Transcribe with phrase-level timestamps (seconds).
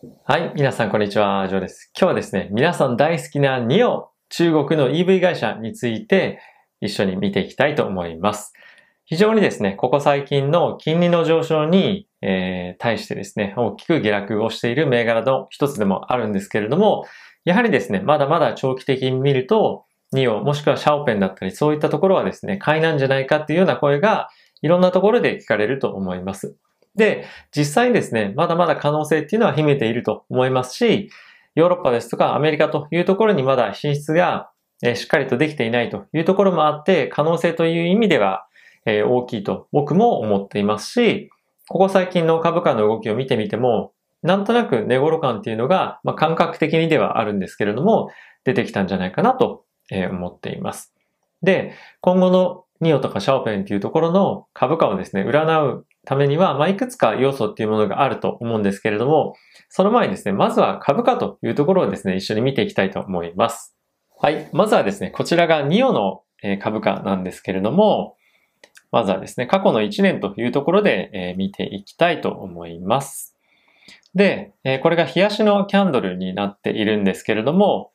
[0.00, 1.90] はい、皆さんこんにちは、ジョーです。
[1.98, 6.38] 今日はですね、皆さん大好きなニオ、中国の EV 会社について
[6.80, 8.52] 一緒に見ていきたいと思います。
[9.06, 17.04] 非常にですね、ここ最近の金利の上昇に、えー、対してですね、大きく下落をしている銘柄の一つでもあるんですけれども、
[17.44, 24.28] やはりですね、まだまだ長期的に見ると、ニオ、もしくはシャオペンだったり、そういったところはですね、買いなんじゃないかっていうような声が、
[24.62, 26.56] いろんなところで聞かれると思います。
[26.98, 27.24] で、
[27.56, 31.10] 実際にですね、まだまだ可能性っていうのは秘めていると思いますし、
[31.54, 34.50] ヨーロッパですとかアメリカというところにまだ進出が
[34.94, 38.46] しっかりとできていないというところもあって、可能性という意味では
[38.84, 41.30] 大きいと僕も思っていますし、
[41.68, 48.10] ここ最近の株価の動きを見てみても、なんとなく値頃感っていうのが、まあ、感覚的にではあるんですけれども、
[48.44, 50.94] 出てきたんじゃないかなと思っています。
[51.42, 59.34] で、今後のニオとかシャオペンっていうところの株価をですね、占うためには、まあ、いくつか要素っていうものがあると思うんですけれども、
[59.68, 63.76] その前にですね、まずは株価というところをですね、一緒に見ていきたいと思います。
[64.18, 64.48] はい。
[64.54, 66.22] まずはですね、こちらがニオの
[66.60, 68.16] 株価なんですけれども、
[68.90, 73.36] まずはですね、過去の1年というところで見ていきたいと思います。
[74.14, 77.90] で、これが冷やしのキャンドルになっているんですけれども、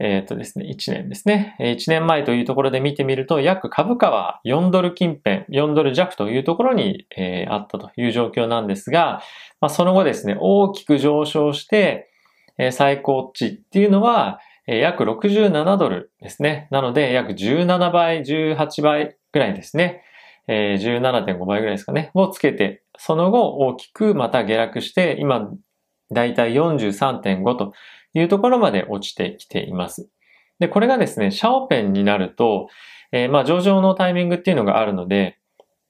[0.00, 1.56] えっ、ー、とですね、1年ですね。
[1.58, 9.22] 1年前というところで見てみると、約株価は4ドル近辺、4ドル弱というところに、えー、あったという状況なんですが、
[9.60, 12.10] まあ、その後ですね、大きく上昇して、
[12.58, 14.38] えー、最高値っていうのは、
[14.68, 16.68] えー、約67ドルですね。
[16.70, 20.04] なので、約17倍、18倍ぐらいですね。
[20.46, 22.10] えー、17.5倍ぐらいですかね。
[22.14, 25.50] をつけて、その後大きくまた下落して、今、
[26.12, 27.72] だいたい43.5と
[28.14, 30.08] いうところまで落ちてきています。
[30.58, 32.68] で、これがですね、シャオペンになると、
[33.12, 35.38] えー、まあ上場のタイミングっていうのがあるので、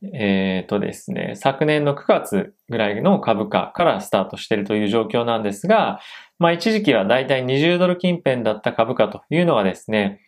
[0.02, 6.00] えっ、ー、とですね、昨年の9月ぐらいの株価からスタートしているという状況なんですが、
[6.38, 10.20] まあ一時期はだいたい20ドル近辺だった株価というのはですね、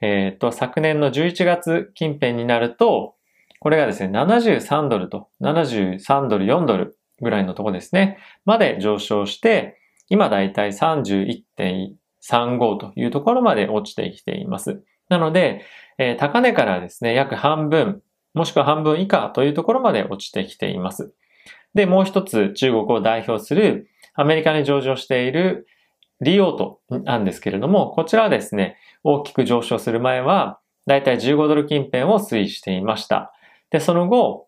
[0.00, 3.14] えっ、ー、と、昨年の11月近辺になると、
[3.60, 14.82] これがですね、73ドルと73ドル、4ドルぐらいのとこですね、まで上昇して、今だいたい31.35というところまで落ちてきています。
[15.08, 15.64] なので、
[15.98, 18.02] えー、高値からですね、約半分、
[18.34, 21.12] もしくは半分以下というところまで落ちてきています。
[21.74, 25.66] で、もう一つ中国を代表するアメリカに上場している
[26.20, 33.32] リオートなんですけれども、こちらはですね、大きく上昇する前は、だいたい15ドル近辺を推移していました。
[33.70, 34.47] で、その後、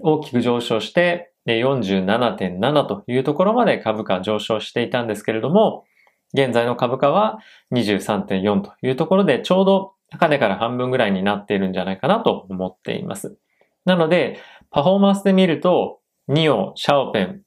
[0.00, 5.84] 大きく上昇して、47.7というところまで株価上昇していたんですけれども、
[6.34, 7.38] 現在の株価は
[7.72, 13.36] 23.4というところでちょうど高値から半分ぐらいになっているんじゃないかなと思っています。
[13.84, 14.40] なので、
[14.70, 17.42] パフォーマンスで見ると、ニオ、シャオペン、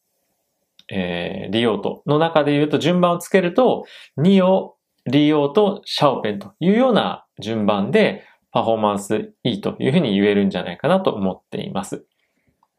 [0.91, 3.85] えー、リオートの中で言うと順番をつけると、
[4.17, 12.05] ニオ、リオート、シャオペンというような順番でパフォーマンスいいというふうに言えるんじゃないかなと思っています。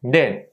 [0.03, 0.51] で、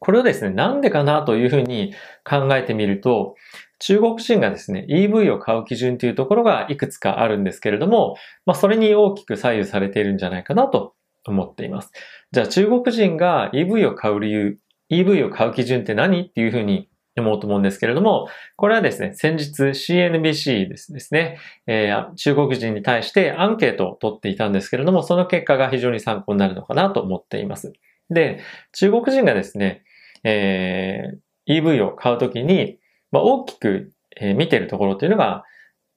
[0.00, 3.34] これをですね、なんでかなというふうに考えてみると、
[3.80, 10.94] 中国人がですね、EV を買う基準というところがいくつかあるんですけれども、まあ、それに大きく左右されているんじゃないかなと
[11.26, 11.92] 思っています。
[12.32, 14.58] じゃあ中国人が EV を買う理由、
[14.90, 16.88] EV を買う基準って何っていうふうに
[17.20, 27.72] 思うと思うんですけれども、これはですね、先日 CNBC ですね、えー、中国人に対してアンケートを取っていたんですけれども、その結果が非常に参考になるのかなと思っています。
[28.10, 28.40] で、
[28.72, 29.82] 中国人がですね、
[30.24, 32.78] えー、EV を買うときに、
[33.10, 35.44] まあ、大きく、えー、見てるところというのが、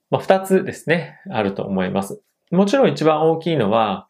[0.09, 2.21] まあ、2つですね、あると思います。
[2.51, 4.07] もちろん一番大きいのは、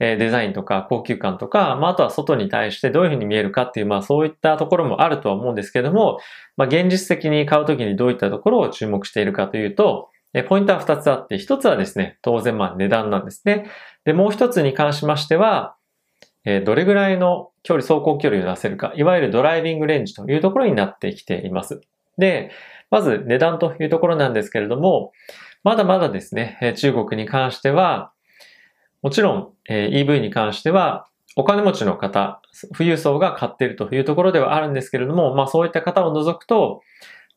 [0.00, 6.20] えー、デザインとか高級感とか、まあ、あとは外に対してどういうふうに見えるかっていう、まあ、そういったところもあるとは思うんですけども、
[6.56, 13.70] まあ、現実的に買うときにどういったところを注目しているかというと、えポイントは2つあって、1つはですね、当然まあ値段なんですね。
[14.04, 15.77] で、もう1つに関しましては、
[16.44, 21.80] えどれぐらいの距離、走行距離を出せるか、いわゆるドライビングレンジというところになってきています。
[22.16, 22.50] で、
[22.90, 25.12] まず値段というところなんですけれども、
[25.64, 28.12] まだまだですね、中国に関しては、
[29.02, 31.06] もちろん EV に関しては、
[31.36, 32.40] お金持ちの方、
[32.76, 36.82] 富裕層が買っているというところではあるんですけれども、まあそういった方を除くと、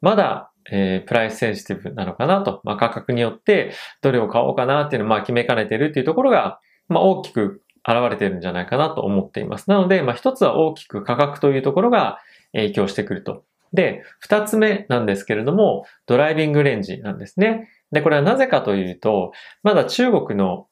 [0.01, 9.69] まだ、えー、プライスセンシティブなのかなと、まあ価格によってどれを買おうかなっていうのをまあ決めかねているっていうところが、まあ大きく現れてるんじゃないかなと思っています。
[9.69, 12.19] なので、まあ、一つは大きく価格というところが
[12.53, 13.43] 影響してくると。
[13.73, 17.69] で、二つ目なんですけれども、ドライビングレンジなんですね。
[17.91, 19.31] で、これはなぜかというと、
[19.63, 20.67] まだ中国の、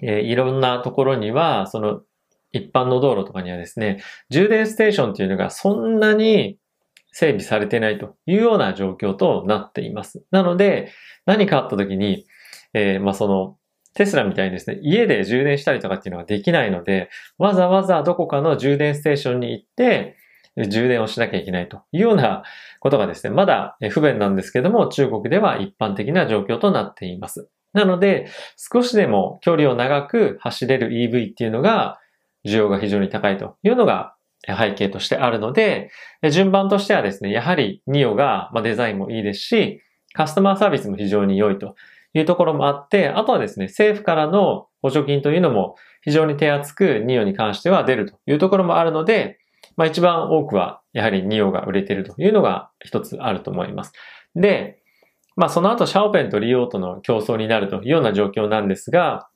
[0.00, 2.00] えー、いろんなところには、その
[2.52, 6.58] 一般の道路とかにはですね、充電ステーションっていうのがそんなに
[7.12, 10.24] 整備されてないというような状況となっています。
[10.30, 10.92] なので、
[11.26, 12.26] 何かあった時に、
[12.72, 13.56] えー、まあ、その、
[13.94, 20.16] テスラみたいにですね、家で充電したりとかっていうのができないので、わざわざどこかの充電ステーションに行って、
[20.56, 22.44] 充電をしなきゃいけないというような
[22.80, 27.48] ことがですね、まだ不便なんですけども、中国では一般的な状況となっています。
[27.72, 31.98] なので、少しでも距離を長く走れる EV っていうのが、
[32.44, 34.14] 需要が非常に高いというのが
[34.46, 35.90] 背景としてあるので、
[36.30, 39.80] 順番としてはですね、やはり NIO がデザインもいいですし、
[40.12, 41.74] カスタマーサービスも非常に良いと
[42.14, 49.38] いうところもあって、あとはですね、政府からの補助金というのも非常に手厚く NIO に関しては出るというところもあるので、
[49.76, 53.92] まあ一番多くはやはり NIO が売れているというのが一つあると思います。
[54.36, 54.82] で、
[55.36, 59.28] まあその後シャオペンとリオートの競争になるというような状況なんですが、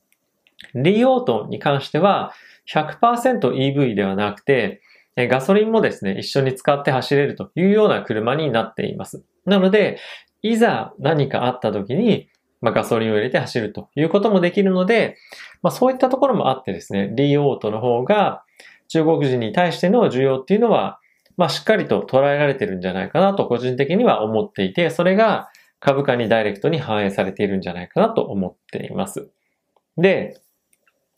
[0.75, 2.33] リオートに関しては
[2.71, 4.81] 100%EV ではなくて、
[5.17, 9.23] ガソリンもですね、一緒に使って走れるというような車になっています。
[9.45, 9.99] なので、
[10.41, 12.28] いざ何かあった時に、
[12.61, 15.17] まあ、ガソリンを入れて走るということもできるので、
[15.61, 18.43] まあ、そういったところもあってですね、リーオートの方が
[18.87, 20.99] 中国人に対しての需要っていうのは、
[21.37, 29.29] まあ、しっかりと捉えられてるんじゃないかなと個人的には思っていて、それが株価にダイレクトに反映されているんじゃないかなと思っています。
[29.97, 30.41] で、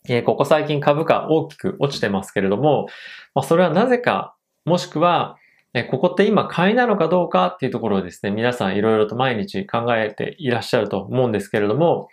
[0.08, 2.86] えここ最近株価大きく落ちてますけれども、
[3.34, 4.34] まあ、それはなぜか、
[4.64, 5.36] もしくは、
[5.74, 12.08] えここって今買いなのかどうかっていうところをですね、皆さんいろいろと毎日考えていらっしゃると思うんですけれども、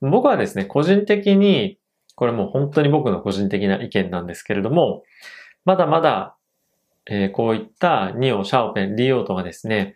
[0.00, 1.78] 僕はですね、個人的に、
[2.16, 5.04] これもう本当に僕の個人的な意見なんですけれども、
[5.64, 6.36] まだまだ、
[7.08, 9.94] えー、こういったニオ、シャオペン、リオートがですね、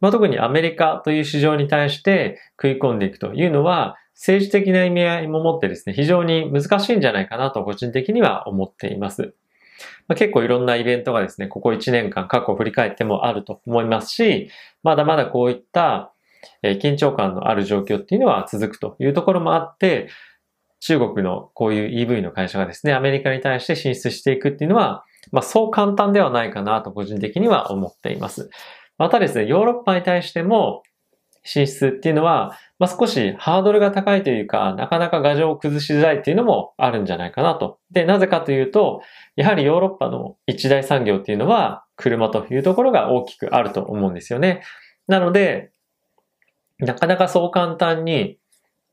[0.00, 9.34] まあ、特にアメリカという市場に対して食い込んでいくというのは、政治的な意味合いも持ってですね、非常に難しいんじゃないかなと個人的には思っています。
[10.08, 14.50] まあ、結構いろんなイベントがですね、ここ1年間過去を振り返ってもあると思いますし、
[14.82, 16.12] まだまだこういった
[16.62, 20.08] 緊張感のある状況っていうのは続くというところもあって、
[20.80, 28.50] 中国のこういう EV の会社がですね、アメリカに対して進出していくっていうのは、まあそう簡単ではないかなと個人的には思っています。
[28.98, 30.82] またですね、ヨーロッパに対しても
[31.44, 37.78] 進出っていうのは、まあ、少しハードルが高いというか、なかなか牙城を崩しづらいっていうのもあるんじゃないかなと。
[37.90, 39.02] で、なぜかというと、
[39.36, 44.62] やはりヨーロッパの一大産業っていうのは、車というところが大きくあると思うんですよね。
[45.06, 45.72] なので、
[46.78, 48.38] なかなかそう簡単に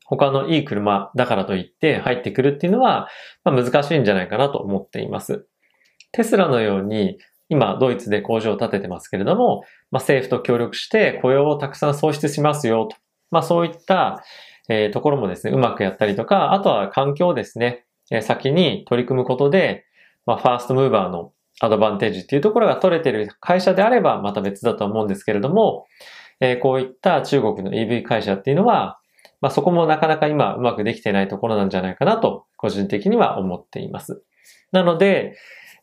[0.04, 3.08] 他のいい車だからといって入ってくるっていうのは、
[3.44, 5.46] まあ、難しいんじゃないかなと思っています。
[6.12, 7.18] テスラのように
[7.50, 12.96] 今、ドイツで工場を建ててますけれども、まあ、政府と協力して雇用をたくさん創出しますよと。
[13.30, 14.22] まあ、そういった、
[14.68, 19.84] えー、ところもですね、うまくやったりとか、あとは環境をですね、え、先に取り組むことで、
[20.26, 25.86] まあ、ファーストムーバーのアドバンテージっていうところが取れている会社であればまた別だと思うんですけれども、
[26.40, 28.98] えー、こういった中国の EV 会社っていうのは、
[29.40, 34.22] まあ、そこもなかなか今うまくできてないところなんじゃないかなと個人的には思っています。
[34.72, 35.36] なので、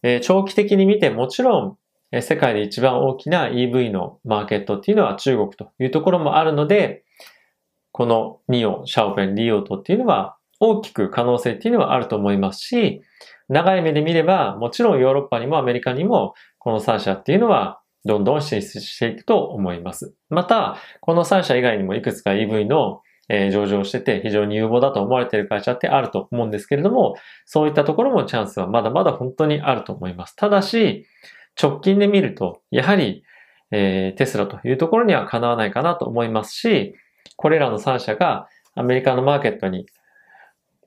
[0.04, 1.78] えー、長期的に見てもちろ
[2.12, 7.04] ん世界で一番大きな EV のマーケットっていうのは中国というところもあるので、
[7.92, 13.02] このニオ、シャオペン、リオートっていうのは大きく可能性っていうのはあると思いますし、
[13.50, 20.14] 長い目で見れば、もちろんヨーロッパにもアメリカにもこの3社っていうのはどんどん進出していくと思います。
[20.30, 27.16] また、この3社以外にもいくつか EV のえ上場してて非常に有望だと思われている会社ってあると思うんですけれども、
[27.46, 30.36] そういったところもチャンスはまだまだ本当にあると思います。
[30.36, 31.06] ただし、
[31.62, 33.24] 直近で見ると、やはり、
[33.72, 36.96] えー、テスラというところにはかなわないかなと思いますし、
[37.36, 39.88] これらの3社がアメリカのマーケットに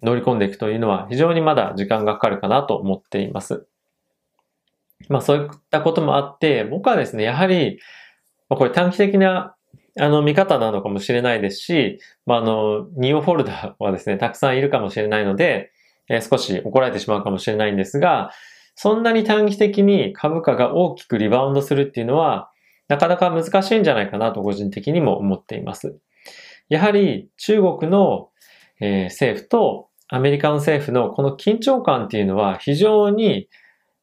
[0.02, 3.66] 乗り込んでいくというのは非常にまだ時間がかかるかなと思っています。
[5.08, 7.80] まあそういったこともあって、僕はですね、やはり、
[8.48, 9.54] これ短期的な
[10.00, 15.72] あの見方なのかもしれないですし、まあ、あの、ニオフォルダーはですね、たくさんいるかもしれないので、
[16.08, 18.30] えー、少し怒られてしまうかもしれないんですが、
[18.74, 22.50] そんなに短期的に株価が大きくリバウンドするっていうのは、
[22.88, 25.98] なかなか難しいんじゃないかなと個人的にも思っています。
[26.70, 28.30] やはり中国の、
[28.80, 33.48] えー、政府とアメリカの政府のこの緊張感っていうのは非常に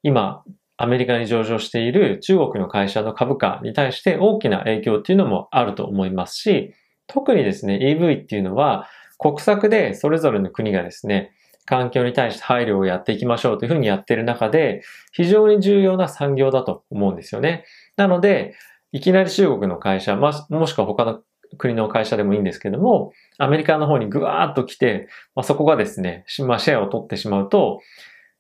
[0.04, 0.44] 今
[0.78, 6.74] アメリカに上場している中国の会社の株価に対して大きな影響っていうのもあると思いますし、
[7.08, 11.32] 特にですね、EV っていうのは国策でそれぞれの国がですね、
[11.66, 17.66] 環境に対して配慮をやっていきましょうというふうにやっている中で、非常に重要な産業だと思うんですよね。
[17.98, 18.56] なので、
[18.92, 21.22] いきなり中国の会社、まあ、もしくは他の
[21.58, 27.82] 国の会社でもいいんですけども、アメリカの方にぐわーっと来て、まあ、そこがですね、まあ、シェアを取ってしまうと、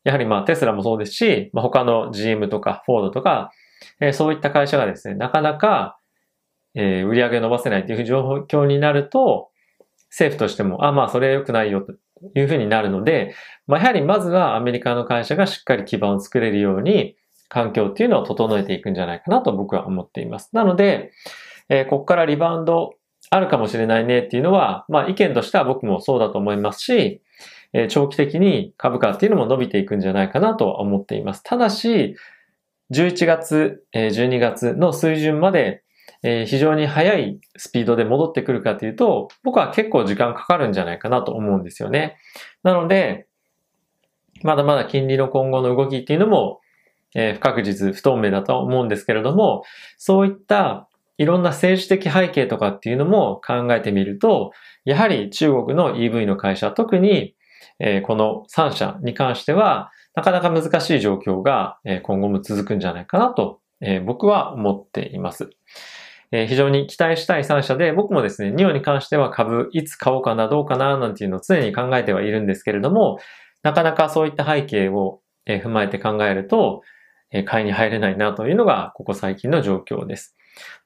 [0.08, 3.52] やはりまあテスラもそうですし、まあ、他の GM とかフォードとか、
[4.00, 6.00] えー、そういった会社がですね、なかなか、
[6.76, 9.50] えー、売り上げ伸ばせないという状況になると、
[10.10, 11.94] 政府としても、あ、まあ、それは良くないよと
[12.40, 13.36] いうふうになるので、
[13.68, 17.18] まあ、やはりまずはアメリカの会社がしっかり基盤を作れるように、
[17.50, 20.50] 環境っていうのを整えていくんじゃないかなと僕は思っています。
[20.54, 21.12] なので、
[21.70, 22.96] えー、ここからリバウンド
[23.30, 27.22] あるかもしれないねっていうのは、まあ意見としては僕もそうだと思いますし、
[27.74, 31.44] え、長期的に株価っていうのも伸びていくんじゃないかなとは思っています。
[31.44, 32.16] ただし、
[32.92, 35.84] 11月、えー、12月の水準まで、
[36.24, 42.18] え、非常に速いスピードで戻ってくるかというと、僕は結構時間かかるんじゃないかなと思うんですよね。
[42.64, 43.28] なので、
[44.44, 46.62] まだまだ金利の今後の動きっていうのも、
[47.16, 49.64] え、不確実、不透明だと思うんですけれども、
[49.98, 54.52] そういったいろんな政治的背景とかっていうのも考えてみると、
[54.86, 57.36] やはり中国の EV の会社、特に、
[57.80, 65.50] え、この3社に関しては、なかなか難しい状況が、今後も続くんじゃないかなと、え、僕は思っています。
[66.32, 73.20] え非常に期待したい3社で、僕もですね、ニオに関しては株いつ買おうかな、どうかな、なんていうのを常に考えてはいるんですけれども、
[73.64, 76.82] なかなかそういった背景を踏まえて考えると、
[77.46, 80.36] 買いに入れないなというのが、ここ最近の状況です。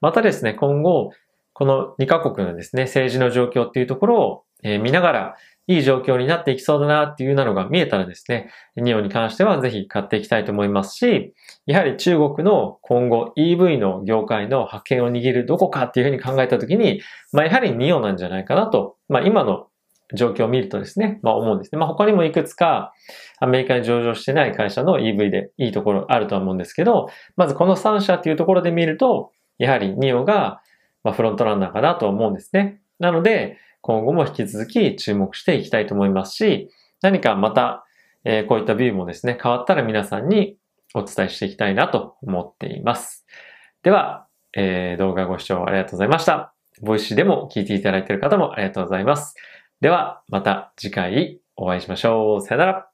[0.00, 1.10] またですね、今後、
[1.54, 5.36] この2カ国のですね、政治の状況っていうところを、見ながら、
[5.68, 11.34] いい状況になっていきそうだなっていうなのが見えたらですね、ニオに関してはぜひ買っていきたいと思いますし、
[11.66, 17.00] やはり中国の今後 EV の業界の覇権を握るどこかっていうふうに考えたときに、
[17.32, 19.68] まあやはりニオなんじゃないかなと、まあ今の
[20.14, 21.78] 状況を見るとですね、まあ思うんですね。
[21.78, 22.92] まあ他にもいくつか
[23.38, 30.60] アメリカに上場してない会社の EV でいいところあるとは思うんですけど、まずこの3社っていうところで見ると、やはりニオが
[31.14, 32.80] フロントランナーかなと思うんですね。
[33.02, 36.70] なので、今後も引き続き注目していきたいと思いますし、
[37.02, 37.84] 何かまた、
[38.24, 40.56] えー、こういったビューもですね、変わったら皆さんに
[40.94, 43.26] お伝えしていきたいなと思っています。
[43.82, 46.54] では、えー、動画ご視聴ありがとうございました。
[46.80, 49.34] Voicy でも聞いていただいている方もありがとうございます。
[49.80, 52.40] では、また次回お会いしましょう。
[52.40, 52.91] さよなら。